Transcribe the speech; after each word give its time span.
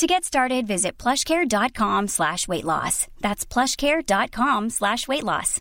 To 0.00 0.06
get 0.06 0.24
started, 0.24 0.66
visit 0.66 0.96
plushcare.com 0.96 2.08
slash 2.08 2.48
weight 2.48 2.64
loss. 2.64 3.06
That's 3.20 3.44
plushcare.com 3.44 4.70
slash 4.70 5.06
weight 5.06 5.24
loss. 5.24 5.60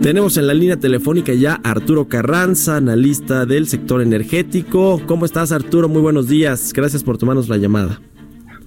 Tenemos 0.00 0.36
en 0.36 0.46
la 0.46 0.54
línea 0.54 0.76
telefónica 0.76 1.32
ya 1.34 1.54
a 1.64 1.70
Arturo 1.72 2.06
Carranza, 2.06 2.76
analista 2.76 3.46
del 3.46 3.66
sector 3.66 4.00
energético. 4.00 5.02
¿Cómo 5.06 5.24
estás, 5.24 5.50
Arturo? 5.50 5.88
Muy 5.88 6.00
buenos 6.00 6.28
días. 6.28 6.72
Gracias 6.72 7.02
por 7.02 7.18
tomarnos 7.18 7.48
la 7.48 7.56
llamada. 7.56 8.00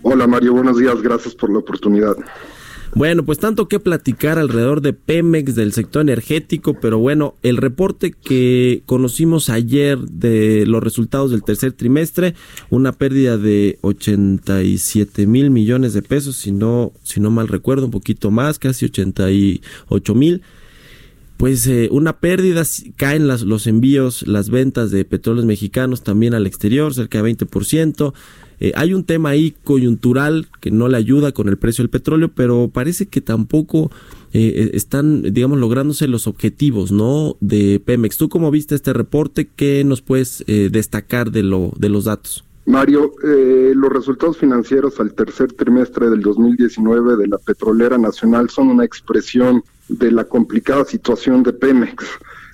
Hola, 0.01 0.27
Mario. 0.27 0.51
Buenos 0.51 0.77
días. 0.77 1.01
Gracias 1.01 1.33
por 1.33 1.49
la 1.53 1.59
oportunidad. 1.59 2.17
Bueno, 2.93 3.23
pues 3.23 3.39
tanto 3.39 3.69
que 3.69 3.79
platicar 3.79 4.37
alrededor 4.37 4.81
de 4.81 4.91
Pemex, 4.91 5.55
del 5.55 5.71
sector 5.71 6.01
energético, 6.01 6.73
pero 6.73 6.99
bueno, 6.99 7.35
el 7.41 7.55
reporte 7.55 8.11
que 8.11 8.83
conocimos 8.85 9.49
ayer 9.49 9.97
de 9.97 10.65
los 10.67 10.83
resultados 10.83 11.31
del 11.31 11.43
tercer 11.43 11.71
trimestre, 11.71 12.35
una 12.69 12.91
pérdida 12.91 13.37
de 13.37 13.79
87 13.81 15.25
mil 15.25 15.51
millones 15.51 15.93
de 15.93 16.01
pesos, 16.01 16.35
si 16.35 16.51
no, 16.51 16.91
si 17.01 17.21
no 17.21 17.31
mal 17.31 17.47
recuerdo, 17.47 17.85
un 17.85 17.91
poquito 17.91 18.29
más, 18.29 18.59
casi 18.59 18.85
88 18.85 20.13
mil 20.13 20.41
pues 21.41 21.65
eh, 21.65 21.89
una 21.91 22.19
pérdida, 22.19 22.61
caen 22.97 23.27
las, 23.27 23.41
los 23.41 23.65
envíos, 23.65 24.27
las 24.27 24.51
ventas 24.51 24.91
de 24.91 25.05
petróleos 25.05 25.47
mexicanos 25.47 26.03
también 26.03 26.35
al 26.35 26.45
exterior, 26.45 26.93
cerca 26.93 27.19
de 27.19 27.35
20%. 27.35 28.13
Eh, 28.59 28.73
hay 28.75 28.93
un 28.93 29.05
tema 29.05 29.29
ahí 29.29 29.55
coyuntural 29.63 30.49
que 30.59 30.69
no 30.69 30.87
le 30.87 30.97
ayuda 30.97 31.31
con 31.31 31.49
el 31.49 31.57
precio 31.57 31.81
del 31.81 31.89
petróleo, 31.89 32.29
pero 32.35 32.69
parece 32.71 33.07
que 33.07 33.21
tampoco 33.21 33.89
eh, 34.33 34.69
están, 34.75 35.33
digamos, 35.33 35.57
lográndose 35.57 36.07
los 36.07 36.27
objetivos, 36.27 36.91
¿no? 36.91 37.37
De 37.39 37.81
Pemex. 37.83 38.17
¿Tú 38.17 38.29
cómo 38.29 38.51
viste 38.51 38.75
este 38.75 38.93
reporte? 38.93 39.49
¿Qué 39.55 39.83
nos 39.83 40.03
puedes 40.03 40.45
destacar 40.45 41.31
de, 41.31 41.41
lo, 41.41 41.71
de 41.75 41.89
los 41.89 42.05
datos? 42.05 42.45
Mario, 42.67 43.13
los 43.23 43.91
resultados 43.91 44.37
financieros 44.37 44.99
al 44.99 45.15
tercer 45.15 45.53
trimestre 45.53 46.07
del 46.11 46.21
2019 46.21 47.17
de 47.17 47.29
la 47.29 47.39
petrolera 47.39 47.97
nacional 47.97 48.51
son 48.51 48.67
una 48.67 48.85
expresión 48.85 49.63
de 49.91 50.11
la 50.11 50.23
complicada 50.23 50.85
situación 50.85 51.43
de 51.43 51.53
Pemex, 51.53 52.05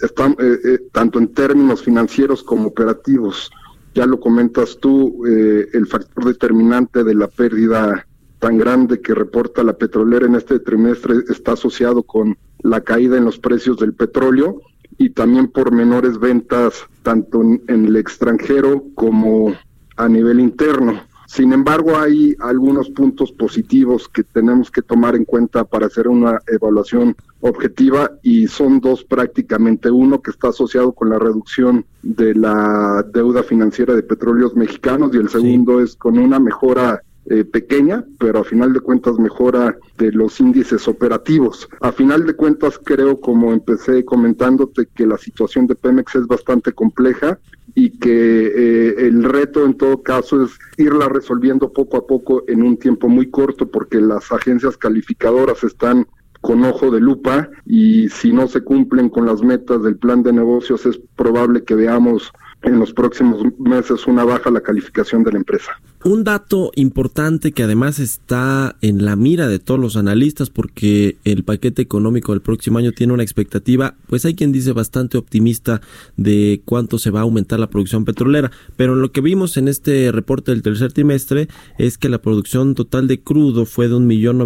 Están, 0.02 0.35
eh, 0.39 0.57
eh, 0.63 0.80
tanto 0.91 1.19
en 1.19 1.33
términos 1.33 1.81
financieros 1.83 2.43
como 2.43 2.69
operativos. 2.69 3.49
Ya 3.95 4.05
lo 4.05 4.19
comentas 4.19 4.77
tú, 4.80 5.25
eh, 5.25 5.67
el 5.73 5.88
factor 5.88 6.25
determinante 6.25 7.03
de 7.03 7.15
la 7.15 7.27
pérdida 7.27 8.05
tan 8.39 8.58
grande 8.58 9.02
que 9.02 9.15
reporta 9.15 9.63
la 9.63 9.73
petrolera 9.73 10.27
en 10.27 10.35
este 10.35 10.59
trimestre 10.59 11.15
está 11.30 11.53
asociado 11.53 12.03
con 12.03 12.38
la 12.59 12.81
caída 12.81 13.17
en 13.17 13.25
los 13.25 13.39
precios 13.39 13.77
del 13.77 13.93
petróleo 13.93 14.61
y 14.99 15.09
también 15.09 15.47
por 15.47 15.71
menores 15.71 16.19
ventas 16.19 16.85
tanto 17.02 17.41
en 17.41 17.85
el 17.85 17.95
extranjero 17.95 18.83
como 18.93 19.55
a 19.95 20.08
nivel 20.08 20.39
interno. 20.39 21.02
Sin 21.28 21.52
embargo, 21.52 21.97
hay 21.97 22.36
algunos 22.39 22.89
puntos 22.89 23.33
positivos 23.33 24.08
que 24.08 24.23
tenemos 24.23 24.72
que 24.72 24.81
tomar 24.81 25.14
en 25.14 25.25
cuenta 25.25 25.66
para 25.66 25.88
hacer 25.88 26.08
una 26.08 26.39
evaluación 26.47 27.17
objetiva 27.42 28.11
y 28.23 28.47
son 28.47 28.80
dos 28.80 29.03
prácticamente. 29.03 29.92
Uno 29.92 30.22
que 30.22 30.31
está 30.31 30.48
asociado 30.48 30.94
con 30.94 31.09
la 31.09 31.20
reducción 31.20 31.86
de 32.02 32.33
la 32.33 33.05
deuda 33.14 33.44
financiera 33.44 33.94
de 33.94 34.03
petróleos 34.03 34.55
mexicanos 34.55 35.11
y 35.14 35.17
el 35.17 35.27
segundo 35.27 35.82
es 35.82 35.98
con 35.98 36.17
una 36.17 36.39
mejora 36.39 37.04
eh, 37.30 37.43
pequeña, 37.43 38.05
pero 38.17 38.39
a 38.39 38.43
final 38.45 38.71
de 38.71 38.80
cuentas 38.80 39.20
mejora 39.20 39.77
de 39.98 40.14
los 40.14 40.39
índices 40.39 40.87
operativos. 40.87 41.67
A 41.82 41.92
final 41.92 42.26
de 42.26 42.33
cuentas 42.36 42.80
creo, 42.82 43.20
como 43.20 43.52
empecé 43.52 44.05
comentándote, 44.05 44.87
que 44.95 45.05
la 45.05 45.17
situación 45.17 45.67
de 45.67 45.76
Pemex 45.76 46.16
es 46.16 46.26
bastante 46.26 46.71
compleja 46.71 47.37
y 47.76 47.89
que 47.99 48.48
eh, 48.48 49.06
reto 49.37 49.65
en 49.65 49.75
todo 49.75 50.02
caso 50.02 50.43
es 50.43 50.58
irla 50.77 51.08
resolviendo 51.09 51.71
poco 51.71 51.98
a 51.98 52.08
poco 52.08 52.43
en 52.48 52.64
un 52.64 52.77
tiempo 52.77 53.08
muy 53.08 53.30
corto 53.30 53.70
porque 53.70 54.02
las 54.02 54.31
agencias 54.31 54.77
calificadoras 54.77 55.64
están 55.64 56.08
con 56.42 56.64
ojo 56.64 56.92
de 56.92 56.99
lupa 56.99 57.49
y 57.65 58.09
si 58.09 58.31
no 58.31 58.48
se 58.48 58.61
cumplen 58.61 59.09
con 59.09 59.25
las 59.25 59.42
metas 59.42 59.83
del 59.83 59.98
plan 59.98 60.23
de 60.23 60.33
negocios 60.33 60.86
es 60.86 60.99
probable 61.15 61.64
que 61.64 61.75
veamos 61.75 62.31
en 62.64 62.80
los 62.80 62.93
próximos 62.93 63.43
meses 63.59 64.08
una 64.08 64.23
baja 64.23 64.49
la 64.49 64.61
calificación 64.61 65.23
de 65.23 65.31
la 65.31 65.37
empresa. 65.37 65.71
Un 66.07 66.23
dato 66.23 66.71
importante 66.75 67.51
que 67.51 67.63
además 67.63 67.99
está 67.99 68.77
en 68.79 69.03
la 69.03 69.17
mira 69.17 69.49
de 69.49 69.59
todos 69.59 69.77
los 69.77 69.97
analistas 69.97 70.49
porque 70.49 71.17
el 71.25 71.43
paquete 71.43 71.81
económico 71.81 72.31
del 72.31 72.39
próximo 72.39 72.77
año 72.77 72.93
tiene 72.93 73.11
una 73.11 73.23
expectativa, 73.23 73.93
pues 74.07 74.23
hay 74.23 74.33
quien 74.33 74.53
dice 74.53 74.71
bastante 74.71 75.17
optimista 75.17 75.81
de 76.15 76.61
cuánto 76.63 76.97
se 76.97 77.11
va 77.11 77.19
a 77.19 77.23
aumentar 77.23 77.59
la 77.59 77.69
producción 77.69 78.05
petrolera, 78.05 78.53
pero 78.77 78.95
lo 78.95 79.11
que 79.11 79.19
vimos 79.19 79.57
en 79.57 79.67
este 79.67 80.13
reporte 80.13 80.53
del 80.53 80.61
tercer 80.61 80.93
trimestre 80.93 81.49
es 81.77 81.97
que 81.97 82.07
la 82.07 82.21
producción 82.21 82.73
total 82.73 83.09
de 83.09 83.19
crudo 83.19 83.65
fue 83.65 83.89
de 83.89 83.95
un 83.95 84.07
millón 84.07 84.41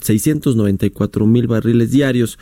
seiscientos 0.00 0.56
noventa 0.56 0.86
y 0.86 0.90
cuatro 0.90 1.24
mil 1.24 1.46
barriles 1.46 1.92
diarios 1.92 2.36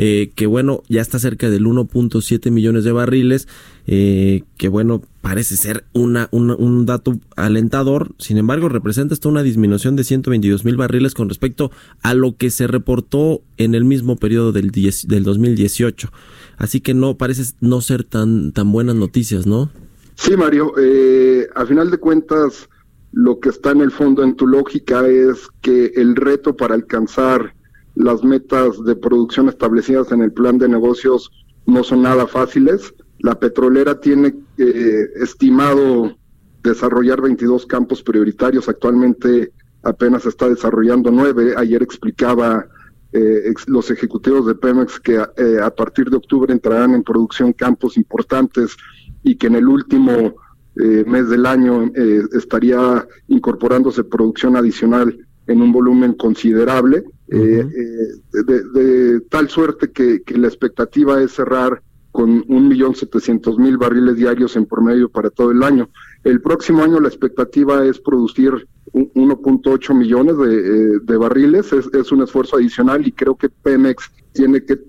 eh, 0.00 0.30
que 0.36 0.46
bueno, 0.46 0.84
ya 0.88 1.02
está 1.02 1.18
cerca 1.18 1.50
del 1.50 1.66
1.7 1.66 2.52
millones 2.52 2.84
de 2.84 2.92
barriles, 2.92 3.48
eh, 3.88 4.44
que 4.56 4.68
bueno, 4.68 5.02
parece 5.28 5.58
ser 5.58 5.84
una, 5.92 6.30
un 6.32 6.86
dato 6.86 7.20
alentador, 7.36 8.12
sin 8.16 8.38
embargo 8.38 8.70
representa 8.70 9.12
hasta 9.12 9.28
una 9.28 9.42
disminución 9.42 9.94
de 9.94 10.02
122 10.02 10.64
mil 10.64 10.78
barriles 10.78 11.12
con 11.12 11.28
respecto 11.28 11.70
a 12.02 12.14
lo 12.14 12.38
que 12.38 12.48
se 12.48 12.66
reportó 12.66 13.42
en 13.58 13.74
el 13.74 13.84
mismo 13.84 14.16
periodo 14.16 14.52
del, 14.52 14.70
del 14.70 15.24
2018. 15.24 16.08
Así 16.56 16.80
que 16.80 16.94
no 16.94 17.18
parece 17.18 17.42
no 17.60 17.82
ser 17.82 18.04
tan, 18.04 18.52
tan 18.52 18.72
buenas 18.72 18.96
noticias, 18.96 19.46
¿no? 19.46 19.70
Sí, 20.14 20.34
Mario, 20.34 20.72
eh, 20.80 21.46
a 21.54 21.66
final 21.66 21.90
de 21.90 21.98
cuentas, 21.98 22.66
lo 23.12 23.38
que 23.38 23.50
está 23.50 23.72
en 23.72 23.82
el 23.82 23.90
fondo 23.90 24.22
en 24.22 24.34
tu 24.34 24.46
lógica 24.46 25.06
es 25.06 25.46
que 25.60 25.92
el 25.96 26.16
reto 26.16 26.56
para 26.56 26.74
alcanzar 26.74 27.54
las 27.96 28.24
metas 28.24 28.82
de 28.82 28.96
producción 28.96 29.50
establecidas 29.50 30.10
en 30.10 30.22
el 30.22 30.32
plan 30.32 30.56
de 30.56 30.70
negocios 30.70 31.30
no 31.66 31.84
son 31.84 32.00
nada 32.00 32.26
fáciles. 32.26 32.94
La 33.20 33.38
petrolera 33.38 34.00
tiene 34.00 34.34
eh, 34.56 35.08
estimado 35.16 36.16
desarrollar 36.62 37.20
22 37.20 37.66
campos 37.66 38.02
prioritarios. 38.02 38.68
Actualmente 38.68 39.52
apenas 39.82 40.26
está 40.26 40.48
desarrollando 40.48 41.10
nueve. 41.10 41.54
Ayer 41.56 41.82
explicaba 41.82 42.66
eh, 43.12 43.52
los 43.66 43.90
ejecutivos 43.90 44.46
de 44.46 44.54
Pemex 44.54 45.00
que 45.00 45.16
eh, 45.16 45.58
a 45.62 45.70
partir 45.70 46.10
de 46.10 46.16
octubre 46.16 46.52
entrarán 46.52 46.94
en 46.94 47.02
producción 47.02 47.52
campos 47.52 47.96
importantes 47.96 48.76
y 49.22 49.36
que 49.36 49.46
en 49.48 49.56
el 49.56 49.68
último 49.68 50.34
mes 50.80 51.28
del 51.28 51.44
año 51.44 51.90
estaría 52.32 53.04
incorporándose 53.26 54.04
producción 54.04 54.54
adicional 54.54 55.18
en 55.48 55.62
un 55.62 55.72
volumen 55.72 56.12
considerable, 56.12 57.04
eh, 57.28 57.66
eh, 57.66 58.42
de, 58.44 59.20
tal 59.30 59.48
suerte 59.48 59.90
que, 59.90 60.22
la 60.36 60.46
expectativa 60.46 61.20
es 61.22 61.32
cerrar 61.32 61.82
con 62.18 62.44
un 62.48 62.66
millón 62.66 62.96
setecientos 62.96 63.58
mil 63.58 63.78
barriles 63.78 64.16
diarios 64.16 64.56
en 64.56 64.66
promedio 64.66 65.08
para 65.08 65.30
todo 65.30 65.52
el 65.52 65.62
año. 65.62 65.88
El 66.24 66.40
próximo 66.40 66.82
año 66.82 66.98
la 66.98 67.06
expectativa 67.06 67.84
es 67.84 68.00
producir 68.00 68.66
1.8 68.92 69.94
millones 69.94 70.36
de, 70.36 70.96
eh, 70.96 71.16
barriles, 71.16 71.72
es, 71.72 72.10
un 72.10 72.24
esfuerzo 72.24 72.56
adicional 72.56 73.06
y 73.06 73.12
creo 73.12 73.36
que 73.36 73.48
Pemex 73.48 74.10
tiene 74.32 74.64
que 74.64 74.80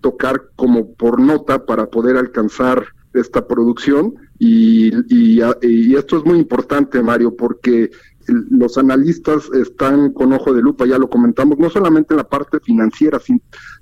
tocar 0.00 0.40
como 0.54 0.94
por 0.94 1.18
nota 1.18 1.66
para 1.66 1.86
poder 1.86 2.16
alcanzar 2.16 2.86
esta 3.16 3.46
producción 3.46 4.14
y, 4.38 4.90
y, 5.08 5.40
esto 5.94 6.18
es 6.18 6.24
muy 6.24 6.38
importante, 6.38 7.02
Mario, 7.02 7.34
porque 7.36 7.90
los 8.28 8.76
analistas 8.76 9.48
están 9.52 10.12
con 10.12 10.32
ojo 10.32 10.52
de 10.52 10.62
lupa, 10.62 10.86
ya 10.86 10.98
lo 10.98 11.08
comentamos, 11.08 11.58
no 11.58 11.70
solamente 11.70 12.14
en 12.14 12.18
la 12.18 12.28
parte 12.28 12.58
financiera, 12.60 13.20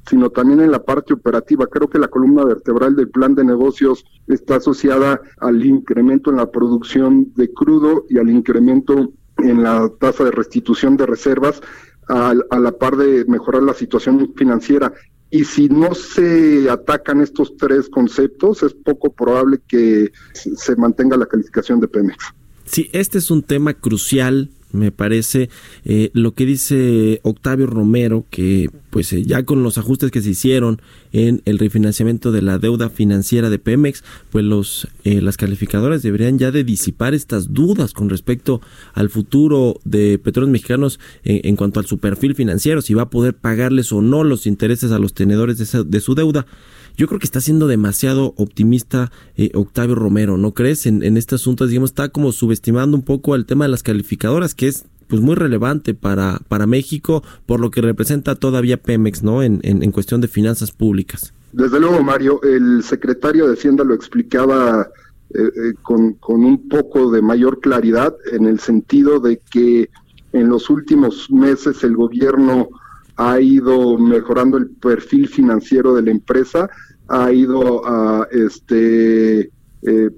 sino 0.06 0.30
también 0.30 0.60
en 0.60 0.70
la 0.70 0.84
parte 0.84 1.14
operativa. 1.14 1.66
Creo 1.66 1.88
que 1.88 1.98
la 1.98 2.08
columna 2.08 2.44
vertebral 2.44 2.94
del 2.94 3.08
plan 3.08 3.34
de 3.34 3.44
negocios 3.44 4.04
está 4.26 4.56
asociada 4.56 5.20
al 5.38 5.64
incremento 5.64 6.30
en 6.30 6.36
la 6.36 6.50
producción 6.50 7.32
de 7.34 7.52
crudo 7.52 8.04
y 8.08 8.18
al 8.18 8.28
incremento 8.28 9.12
en 9.38 9.62
la 9.62 9.90
tasa 9.98 10.24
de 10.24 10.30
restitución 10.30 10.96
de 10.96 11.06
reservas, 11.06 11.60
a, 12.08 12.34
la 12.34 12.72
par 12.72 12.96
de 12.96 13.24
mejorar 13.26 13.62
la 13.62 13.74
situación 13.74 14.32
financiera. 14.36 14.92
Y 15.34 15.44
si 15.44 15.68
no 15.68 15.96
se 15.96 16.70
atacan 16.70 17.20
estos 17.20 17.56
tres 17.56 17.88
conceptos, 17.88 18.62
es 18.62 18.72
poco 18.72 19.12
probable 19.12 19.60
que 19.66 20.12
se 20.32 20.76
mantenga 20.76 21.16
la 21.16 21.26
calificación 21.26 21.80
de 21.80 21.88
Pemex. 21.88 22.26
Sí, 22.66 22.88
este 22.92 23.18
es 23.18 23.32
un 23.32 23.42
tema 23.42 23.74
crucial 23.74 24.50
me 24.74 24.90
parece. 24.90 25.48
Eh, 25.84 26.10
lo 26.12 26.34
que 26.34 26.44
dice 26.44 27.20
Octavio 27.22 27.66
Romero, 27.66 28.26
que 28.28 28.68
pues 28.90 29.12
eh, 29.12 29.24
ya 29.24 29.44
con 29.44 29.62
los 29.62 29.78
ajustes 29.78 30.10
que 30.10 30.20
se 30.20 30.30
hicieron 30.30 30.80
en 31.12 31.42
el 31.44 31.58
refinanciamiento 31.58 32.32
de 32.32 32.42
la 32.42 32.58
deuda 32.58 32.90
financiera 32.90 33.50
de 33.50 33.58
Pemex, 33.58 34.04
pues 34.30 34.44
los 34.44 34.88
eh, 35.04 35.20
las 35.20 35.36
calificadoras 35.36 36.02
deberían 36.02 36.38
ya 36.38 36.50
de 36.50 36.64
disipar 36.64 37.14
estas 37.14 37.52
dudas 37.52 37.92
con 37.92 38.10
respecto 38.10 38.60
al 38.92 39.10
futuro 39.10 39.80
de 39.84 40.18
Petróleos 40.18 40.52
Mexicanos 40.52 41.00
en, 41.24 41.56
cuanto 41.56 41.80
a 41.80 41.84
su 41.84 41.98
perfil 41.98 42.34
financiero, 42.34 42.82
si 42.82 42.94
va 42.94 43.02
a 43.02 43.10
poder 43.10 43.34
pagarles 43.34 43.92
o 43.92 44.02
no 44.02 44.24
los 44.24 44.46
intereses 44.46 44.90
a 44.92 44.98
los 44.98 45.14
tenedores 45.14 45.58
de, 45.58 45.84
de 45.84 46.00
su 46.00 46.14
deuda. 46.14 46.46
Yo 46.96 47.08
creo 47.08 47.18
que 47.18 47.26
está 47.26 47.40
siendo 47.40 47.66
demasiado 47.66 48.34
optimista 48.36 49.10
eh, 49.36 49.50
Octavio 49.54 49.96
Romero, 49.96 50.36
¿no 50.36 50.52
crees? 50.52 50.86
En, 50.86 51.16
este 51.16 51.34
asunto, 51.34 51.66
digamos, 51.66 51.90
está 51.90 52.08
como 52.08 52.30
subestimando 52.30 52.96
un 52.96 53.02
poco 53.02 53.34
el 53.34 53.46
tema 53.46 53.64
de 53.64 53.70
las 53.70 53.82
calificadoras, 53.82 54.54
que 54.54 54.68
es 54.68 54.84
pues 55.08 55.20
muy 55.20 55.34
relevante 55.34 55.94
para, 55.94 56.40
para 56.48 56.66
México, 56.66 57.22
por 57.46 57.60
lo 57.60 57.70
que 57.70 57.80
representa 57.80 58.36
todavía 58.36 58.80
Pemex, 58.80 59.22
¿no? 59.22 59.42
En, 59.42 59.60
en, 59.62 59.90
cuestión 59.92 60.20
de 60.20 60.28
finanzas 60.28 60.70
públicas. 60.70 61.34
Desde 61.52 61.78
luego, 61.78 62.02
Mario, 62.02 62.40
el 62.42 62.82
secretario 62.82 63.46
de 63.46 63.54
Hacienda 63.54 63.84
lo 63.84 63.94
explicaba 63.94 64.88
eh, 65.34 65.40
eh, 65.40 65.74
con, 65.82 66.14
con 66.14 66.44
un 66.44 66.68
poco 66.68 67.10
de 67.10 67.20
mayor 67.22 67.60
claridad, 67.60 68.14
en 68.32 68.46
el 68.46 68.60
sentido 68.60 69.20
de 69.20 69.40
que 69.50 69.90
en 70.32 70.48
los 70.48 70.70
últimos 70.70 71.30
meses 71.30 71.84
el 71.84 71.96
gobierno 71.96 72.68
ha 73.16 73.40
ido 73.40 73.98
mejorando 73.98 74.56
el 74.56 74.70
perfil 74.70 75.28
financiero 75.28 75.94
de 75.94 76.02
la 76.02 76.10
empresa, 76.10 76.68
ha 77.08 77.32
ido 77.32 77.86
a, 77.86 78.26
este, 78.30 79.50
eh, 79.82 80.10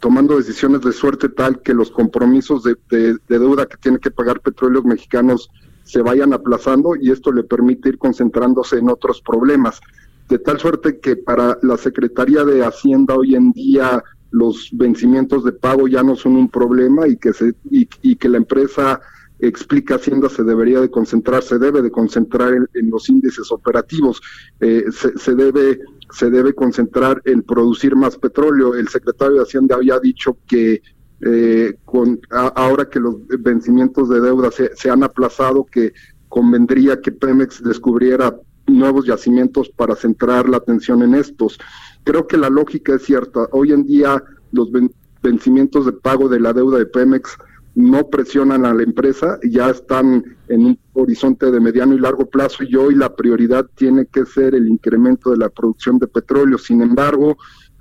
tomando 0.00 0.36
decisiones 0.36 0.80
de 0.82 0.92
suerte 0.92 1.28
tal 1.28 1.60
que 1.62 1.74
los 1.74 1.90
compromisos 1.90 2.62
de, 2.64 3.18
deuda 3.28 3.66
que 3.66 3.76
tiene 3.76 3.98
que 3.98 4.10
pagar 4.10 4.40
petróleos 4.40 4.84
mexicanos 4.84 5.50
se 5.84 6.02
vayan 6.02 6.32
aplazando 6.32 6.94
y 6.94 7.10
esto 7.10 7.32
le 7.32 7.42
permite 7.42 7.90
ir 7.90 7.98
concentrándose 7.98 8.78
en 8.78 8.90
otros 8.90 9.22
problemas. 9.22 9.80
De 10.28 10.38
tal 10.38 10.60
suerte 10.60 11.00
que 11.00 11.16
para 11.16 11.58
la 11.62 11.76
Secretaría 11.76 12.44
de 12.44 12.64
Hacienda 12.64 13.16
hoy 13.16 13.34
en 13.34 13.52
día 13.52 14.02
los 14.30 14.68
vencimientos 14.72 15.44
de 15.44 15.52
pago 15.52 15.88
ya 15.88 16.02
no 16.02 16.14
son 16.14 16.36
un 16.36 16.48
problema 16.48 17.08
y 17.08 17.16
que, 17.16 17.32
se, 17.32 17.54
y 17.70 18.16
que 18.16 18.28
la 18.28 18.36
empresa 18.36 19.00
explica 19.40 19.96
Hacienda 19.96 20.28
se 20.28 20.44
debería 20.44 20.80
de 20.80 20.90
concentrar, 20.90 21.42
se 21.42 21.58
debe 21.58 21.82
de 21.82 21.90
concentrar 21.90 22.52
en, 22.52 22.90
los 22.90 23.08
índices 23.08 23.50
operativos, 23.50 24.20
eh, 24.60 24.84
se, 24.90 25.34
debe 25.34 25.80
se 26.12 26.30
debe 26.30 26.54
concentrar 26.54 27.22
en 27.24 27.42
producir 27.42 27.96
más 27.96 28.16
petróleo. 28.16 28.74
El 28.74 28.88
secretario 28.88 29.36
de 29.36 29.42
Hacienda 29.42 29.76
había 29.76 29.98
dicho 29.98 30.36
que 30.46 30.82
eh, 31.22 31.74
con 31.84 32.18
ahora 32.30 32.88
que 32.88 32.98
los 32.98 33.16
vencimientos 33.40 34.08
de 34.08 34.20
deuda 34.20 34.50
se, 34.50 34.74
se 34.74 34.90
han 34.90 35.02
aplazado, 35.02 35.64
que 35.64 35.92
convendría 36.28 37.00
que 37.00 37.12
Pemex 37.12 37.62
descubriera 37.62 38.34
nuevos 38.66 39.06
yacimientos 39.06 39.68
para 39.68 39.96
centrar 39.96 40.48
la 40.48 40.58
atención 40.58 41.02
en 41.02 41.14
estos. 41.14 41.58
Creo 42.04 42.26
que 42.26 42.38
la 42.38 42.48
lógica 42.48 42.94
es 42.94 43.02
cierta. 43.02 43.48
Hoy 43.52 43.72
en 43.72 43.84
día 43.84 44.22
los 44.52 44.70
vencimientos 45.22 45.86
de 45.86 45.92
pago 45.92 46.28
de 46.28 46.40
la 46.40 46.52
deuda 46.52 46.78
de 46.78 46.86
Pemex 46.86 47.36
no 47.74 48.08
presionan 48.08 48.66
a 48.66 48.74
la 48.74 48.82
empresa, 48.82 49.38
ya 49.42 49.70
están 49.70 50.24
en 50.48 50.64
un 50.66 50.78
horizonte 50.92 51.50
de 51.50 51.60
mediano 51.60 51.94
y 51.94 51.98
largo 51.98 52.26
plazo 52.26 52.64
y 52.64 52.74
hoy 52.74 52.94
la 52.94 53.14
prioridad 53.14 53.66
tiene 53.76 54.06
que 54.06 54.26
ser 54.26 54.54
el 54.54 54.68
incremento 54.68 55.30
de 55.30 55.38
la 55.38 55.48
producción 55.48 55.98
de 55.98 56.08
petróleo. 56.08 56.58
Sin 56.58 56.82
embargo, 56.82 57.36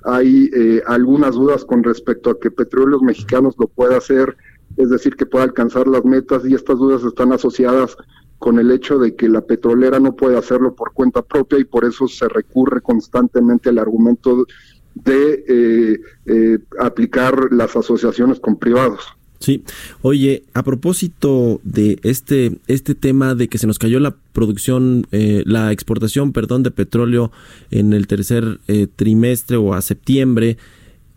hay 0.05 0.49
eh, 0.53 0.81
algunas 0.87 1.35
dudas 1.35 1.65
con 1.65 1.83
respecto 1.83 2.29
a 2.29 2.39
que 2.39 2.51
Petróleos 2.51 3.01
Mexicanos 3.01 3.55
lo 3.57 3.67
pueda 3.67 3.97
hacer, 3.97 4.37
es 4.77 4.89
decir, 4.89 5.15
que 5.15 5.25
pueda 5.25 5.45
alcanzar 5.45 5.87
las 5.87 6.05
metas 6.05 6.45
y 6.45 6.53
estas 6.53 6.77
dudas 6.77 7.03
están 7.03 7.33
asociadas 7.33 7.97
con 8.37 8.57
el 8.57 8.71
hecho 8.71 8.97
de 8.97 9.15
que 9.15 9.27
la 9.27 9.41
petrolera 9.41 9.99
no 9.99 10.15
puede 10.15 10.37
hacerlo 10.37 10.73
por 10.73 10.93
cuenta 10.93 11.21
propia 11.21 11.59
y 11.59 11.65
por 11.65 11.83
eso 11.83 12.07
se 12.07 12.29
recurre 12.29 12.81
constantemente 12.81 13.69
al 13.69 13.79
argumento 13.79 14.45
de 14.95 15.43
eh, 15.47 15.99
eh, 16.25 16.59
aplicar 16.79 17.51
las 17.51 17.75
asociaciones 17.75 18.39
con 18.39 18.57
privados. 18.57 19.18
Sí, 19.39 19.63
oye, 20.01 20.43
a 20.53 20.63
propósito 20.63 21.61
de 21.63 21.97
este, 22.03 22.59
este 22.67 22.93
tema 22.93 23.35
de 23.35 23.47
que 23.47 23.57
se 23.57 23.67
nos 23.67 23.79
cayó 23.79 24.01
la 24.01 24.15
producción, 24.33 25.07
eh, 25.11 25.43
la 25.45 25.71
exportación, 25.71 26.33
perdón, 26.33 26.61
de 26.61 26.71
petróleo 26.71 27.31
en 27.71 27.93
el 27.93 28.07
tercer 28.07 28.59
eh, 28.67 28.87
trimestre 28.93 29.55
o 29.55 29.73
a 29.73 29.81
septiembre, 29.81 30.57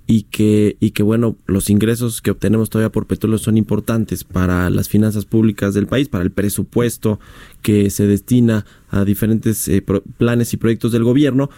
y 0.07 0.25
que, 0.25 0.77
y 0.81 0.91
que 0.91 1.03
bueno, 1.03 1.37
los 1.47 1.71
ingresos 1.71 2.21
que 2.21 2.33
obtenemos 2.33 2.71
todavía 2.71 2.93
por 2.93 3.07
petróleo 3.07 3.39
son 3.39 3.57
importantes 3.57 4.25
para 4.25 4.69
las 4.69 4.89
finanzas 4.89 5.25
públicas 5.25 5.75
del 5.75 5.87
país, 5.87 6.09
para 6.09 6.25
el 6.25 6.31
presupuesto 6.31 7.21
que 7.63 7.89
se 7.91 8.07
destina 8.07 8.67
a 8.91 9.05
diferentes 9.05 9.69
eh, 9.69 9.83
planes 10.19 10.53
y 10.53 10.57
proyectos 10.57 10.93
del 10.93 11.05
gobierno. 11.05 11.51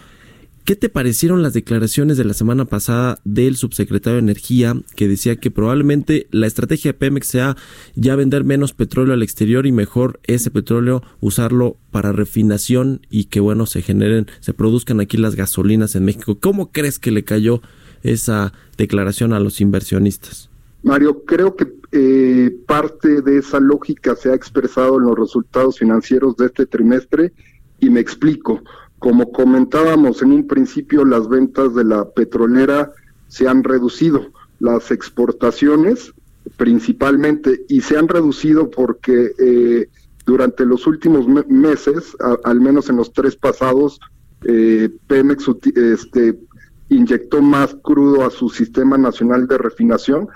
¿Qué 0.65 0.75
te 0.75 0.89
parecieron 0.89 1.43
las 1.43 1.53
declaraciones 1.53 2.17
de 2.17 2.25
la 2.25 2.33
semana 2.33 2.65
pasada 2.65 3.19
del 3.23 3.55
subsecretario 3.55 4.15
de 4.15 4.23
Energía 4.23 4.73
que 4.95 5.07
decía 5.07 5.35
que 5.35 5.51
probablemente 5.51 6.25
la 6.31 6.47
estrategia 6.47 6.89
de 6.91 6.97
Pemex 6.97 7.27
sea 7.27 7.55
ya 7.93 8.15
vender 8.15 8.43
menos 8.45 8.73
petróleo 8.73 9.13
al 9.13 9.21
exterior 9.21 9.67
y 9.67 9.71
mejor 9.71 10.19
ese 10.23 10.49
petróleo 10.49 11.03
usarlo 11.19 11.77
para 11.91 12.13
refinación 12.13 13.05
y 13.11 13.25
que 13.25 13.41
bueno 13.41 13.67
se 13.67 13.83
generen, 13.83 14.25
se 14.39 14.55
produzcan 14.55 14.99
aquí 15.01 15.17
las 15.17 15.35
gasolinas 15.35 15.95
en 15.95 16.03
México? 16.03 16.39
¿Cómo 16.39 16.71
crees 16.71 16.97
que 16.97 17.11
le 17.11 17.23
cayó 17.23 17.61
esa 18.01 18.51
declaración 18.75 19.33
a 19.33 19.39
los 19.39 19.61
inversionistas? 19.61 20.49
Mario, 20.81 21.25
creo 21.25 21.55
que 21.55 21.71
eh, 21.91 22.49
parte 22.65 23.21
de 23.21 23.37
esa 23.37 23.59
lógica 23.59 24.15
se 24.15 24.31
ha 24.31 24.33
expresado 24.33 24.97
en 24.97 25.05
los 25.05 25.15
resultados 25.15 25.77
financieros 25.77 26.35
de 26.37 26.47
este 26.47 26.65
trimestre 26.65 27.33
y 27.79 27.91
me 27.91 27.99
explico. 27.99 28.63
Como 29.05 29.31
comentábamos 29.31 30.23
en 30.23 30.31
un 30.31 30.47
principio, 30.47 31.05
las 31.05 31.29
ventas 31.29 31.75
de 31.75 31.83
la 31.83 32.09
petrolera 32.09 32.91
se 33.27 33.47
han 33.47 33.63
reducido, 33.63 34.31
las 34.59 34.89
exportaciones 34.89 36.11
principalmente, 36.57 37.65
y 37.69 37.81
se 37.81 37.99
han 37.99 38.07
reducido 38.07 38.71
porque 38.71 39.29
eh, 39.37 39.89
durante 40.25 40.65
los 40.65 40.87
últimos 40.87 41.27
meses, 41.47 42.17
al 42.43 42.59
menos 42.59 42.89
en 42.89 42.95
los 42.95 43.13
tres 43.13 43.35
pasados, 43.35 43.99
eh, 44.43 44.89
Pemex 45.05 45.51
este, 45.75 46.39
inyectó 46.89 47.43
más 47.43 47.77
crudo 47.83 48.25
a 48.25 48.31
su 48.31 48.49
sistema 48.49 48.97
nacional 48.97 49.45
de 49.45 49.59
refinación 49.59 50.29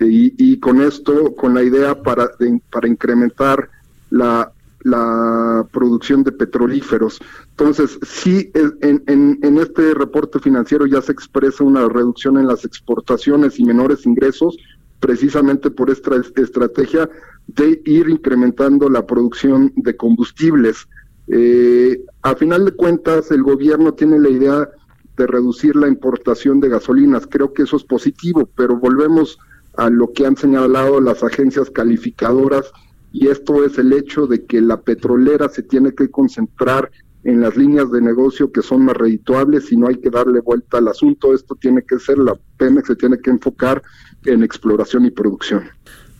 y, 0.00 0.32
y 0.42 0.58
con 0.58 0.80
esto, 0.80 1.34
con 1.34 1.52
la 1.52 1.62
idea 1.62 2.02
para, 2.02 2.30
para 2.70 2.88
incrementar 2.88 3.68
la 4.08 4.50
la 4.86 5.66
producción 5.72 6.22
de 6.22 6.30
petrolíferos. 6.30 7.18
Entonces, 7.50 7.98
sí, 8.02 8.52
en, 8.54 9.58
este 9.58 9.94
reporte 9.94 10.38
financiero 10.38 10.86
ya 10.86 11.02
se 11.02 11.10
expresa 11.10 11.64
una 11.64 11.88
reducción 11.88 12.38
en 12.38 12.46
las 12.46 12.64
exportaciones 12.64 13.58
y 13.58 13.64
menores 13.64 14.06
ingresos, 14.06 14.56
precisamente 15.00 15.72
por 15.72 15.90
esta 15.90 16.12
estrategia 16.36 17.10
de 17.48 17.82
ir 17.84 18.08
incrementando 18.08 18.88
la 18.88 19.04
producción 19.04 19.72
de 19.74 19.96
combustibles. 19.96 20.86
Eh, 21.26 22.04
a 22.22 22.36
final 22.36 22.66
de 22.66 22.72
cuentas, 22.72 23.32
el 23.32 23.42
gobierno 23.42 23.92
tiene 23.94 24.20
la 24.20 24.28
idea 24.28 24.70
de 25.16 25.26
reducir 25.26 25.74
la 25.74 25.88
importación 25.88 26.60
de 26.60 26.68
gasolinas. 26.68 27.26
Creo 27.26 27.52
que 27.52 27.64
eso 27.64 27.76
es 27.76 27.82
positivo, 27.82 28.48
pero 28.54 28.76
volvemos 28.76 29.36
a 29.76 29.90
lo 29.90 30.12
que 30.12 30.26
han 30.26 30.36
señalado 30.36 31.00
las 31.00 31.24
agencias 31.24 31.70
calificadoras 31.70 32.70
y 33.12 33.28
esto 33.28 33.64
es 33.64 33.78
el 33.78 33.92
hecho 33.92 34.26
de 34.26 34.44
que 34.44 34.60
la 34.60 34.80
petrolera 34.80 35.48
se 35.48 35.62
tiene 35.62 35.94
que 35.94 36.10
concentrar 36.10 36.90
en 37.24 37.40
las 37.40 37.56
líneas 37.56 37.90
de 37.90 38.00
negocio 38.00 38.52
que 38.52 38.62
son 38.62 38.84
más 38.84 38.96
redituables 38.96 39.72
y 39.72 39.76
no 39.76 39.88
hay 39.88 39.96
que 39.96 40.10
darle 40.10 40.40
vuelta 40.40 40.78
al 40.78 40.88
asunto. 40.88 41.34
Esto 41.34 41.56
tiene 41.56 41.82
que 41.82 41.98
ser, 41.98 42.18
la 42.18 42.38
Pemex 42.56 42.86
se 42.86 42.94
tiene 42.94 43.18
que 43.18 43.30
enfocar 43.30 43.82
en 44.24 44.44
exploración 44.44 45.06
y 45.06 45.10
producción. 45.10 45.64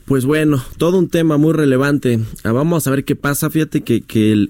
Pues 0.06 0.24
bueno, 0.24 0.62
todo 0.78 1.00
un 1.00 1.08
tema 1.08 1.36
muy 1.36 1.52
relevante. 1.52 2.20
Ah, 2.44 2.52
vamos 2.52 2.86
a 2.86 2.92
ver 2.92 3.04
qué 3.04 3.16
pasa. 3.16 3.50
Fíjate 3.50 3.80
que, 3.80 4.04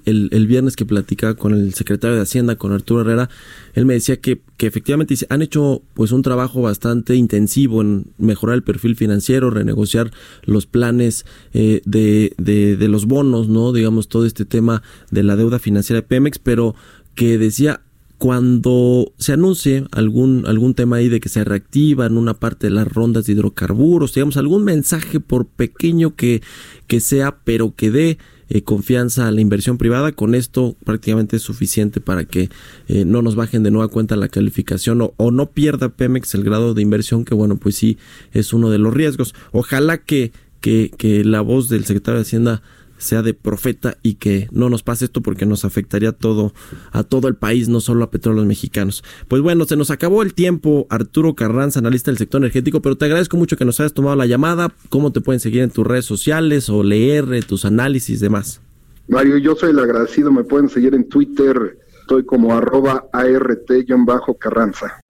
el, 0.04 0.46
viernes 0.46 0.76
que 0.76 0.84
platicaba 0.84 1.32
con 1.32 1.54
el 1.54 1.72
secretario 1.72 2.14
de 2.14 2.22
Hacienda, 2.22 2.56
con 2.56 2.72
Arturo 2.72 3.00
Herrera, 3.00 3.30
él 3.72 3.86
me 3.86 3.94
decía 3.94 4.20
que, 4.20 4.42
que 4.58 4.66
efectivamente 4.66 5.14
han 5.30 5.40
hecho 5.40 5.80
pues 5.94 6.12
un 6.12 6.20
trabajo 6.20 6.60
bastante 6.60 7.14
intensivo 7.14 7.80
en 7.80 8.04
mejorar 8.18 8.56
el 8.56 8.64
perfil 8.64 8.96
financiero, 8.96 9.48
renegociar 9.48 10.10
los 10.44 10.66
planes 10.66 11.24
eh, 11.54 11.80
de, 11.86 12.34
de, 12.36 12.76
de 12.76 12.88
los 12.88 13.06
bonos, 13.06 13.48
¿no? 13.48 13.72
Digamos, 13.72 14.08
todo 14.08 14.26
este 14.26 14.44
tema 14.44 14.82
de 15.10 15.22
la 15.22 15.36
deuda 15.36 15.58
financiera 15.58 16.02
de 16.02 16.06
Pemex, 16.06 16.38
pero 16.38 16.74
que 17.14 17.38
decía 17.38 17.80
cuando 18.18 19.12
se 19.18 19.32
anuncie 19.32 19.84
algún, 19.90 20.44
algún 20.46 20.74
tema 20.74 20.96
ahí 20.96 21.08
de 21.08 21.20
que 21.20 21.28
se 21.28 21.44
reactivan 21.44 22.16
una 22.16 22.34
parte 22.34 22.68
de 22.68 22.72
las 22.72 22.88
rondas 22.88 23.26
de 23.26 23.32
hidrocarburos, 23.32 24.14
digamos, 24.14 24.36
algún 24.36 24.64
mensaje 24.64 25.20
por 25.20 25.46
pequeño 25.46 26.14
que, 26.14 26.42
que 26.86 27.00
sea, 27.00 27.38
pero 27.44 27.74
que 27.74 27.90
dé 27.90 28.18
eh, 28.48 28.62
confianza 28.62 29.26
a 29.26 29.32
la 29.32 29.40
inversión 29.40 29.76
privada, 29.76 30.12
con 30.12 30.34
esto 30.34 30.76
prácticamente 30.84 31.36
es 31.36 31.42
suficiente 31.42 32.00
para 32.00 32.24
que 32.24 32.48
eh, 32.88 33.04
no 33.04 33.20
nos 33.20 33.34
bajen 33.34 33.62
de 33.62 33.70
nueva 33.70 33.88
cuenta 33.88 34.16
la 34.16 34.28
calificación 34.28 35.02
o, 35.02 35.14
o, 35.16 35.30
no 35.30 35.50
pierda 35.50 35.88
Pemex 35.88 36.34
el 36.34 36.44
grado 36.44 36.72
de 36.72 36.82
inversión, 36.82 37.24
que 37.24 37.34
bueno, 37.34 37.56
pues 37.56 37.76
sí 37.76 37.98
es 38.32 38.52
uno 38.52 38.70
de 38.70 38.78
los 38.78 38.94
riesgos. 38.94 39.34
Ojalá 39.52 39.98
que 39.98 40.32
que, 40.60 40.90
que 40.96 41.24
la 41.24 41.42
voz 41.42 41.68
del 41.68 41.84
secretario 41.84 42.18
de 42.18 42.22
Hacienda 42.22 42.62
sea 42.98 43.22
de 43.22 43.34
profeta 43.34 43.96
y 44.02 44.14
que 44.14 44.48
no 44.50 44.70
nos 44.70 44.82
pase 44.82 45.06
esto 45.06 45.22
porque 45.22 45.46
nos 45.46 45.64
afectaría 45.64 46.12
todo 46.12 46.52
a 46.92 47.02
todo 47.02 47.28
el 47.28 47.36
país, 47.36 47.68
no 47.68 47.80
solo 47.80 48.04
a 48.04 48.10
petróleos 48.10 48.46
mexicanos. 48.46 49.04
Pues 49.28 49.42
bueno, 49.42 49.64
se 49.64 49.76
nos 49.76 49.90
acabó 49.90 50.22
el 50.22 50.34
tiempo, 50.34 50.86
Arturo 50.90 51.34
Carranza, 51.34 51.80
analista 51.80 52.10
del 52.10 52.18
sector 52.18 52.40
energético, 52.40 52.80
pero 52.80 52.96
te 52.96 53.04
agradezco 53.04 53.36
mucho 53.36 53.56
que 53.56 53.64
nos 53.64 53.80
hayas 53.80 53.92
tomado 53.92 54.16
la 54.16 54.26
llamada. 54.26 54.72
¿Cómo 54.88 55.12
te 55.12 55.20
pueden 55.20 55.40
seguir 55.40 55.62
en 55.62 55.70
tus 55.70 55.86
redes 55.86 56.04
sociales 56.04 56.68
o 56.68 56.82
leer 56.82 57.32
eh, 57.32 57.42
tus 57.42 57.64
análisis 57.64 58.18
y 58.18 58.22
demás? 58.22 58.60
Mario, 59.08 59.38
yo 59.38 59.54
soy 59.54 59.70
el 59.70 59.78
agradecido, 59.78 60.32
me 60.32 60.44
pueden 60.44 60.68
seguir 60.68 60.94
en 60.94 61.08
Twitter, 61.08 61.78
estoy 62.00 62.24
como 62.24 62.54
arroba 62.54 63.06
art-carranza. 63.12 65.00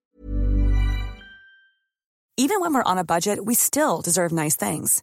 Even 2.39 2.61
when 2.61 2.75
we're 2.75 2.83
on 2.85 2.99
a 2.99 3.05
budget, 3.05 3.47
we 3.47 3.55
still 3.55 4.03
deserve 4.03 4.31
nice 4.31 4.57
things. 4.57 5.03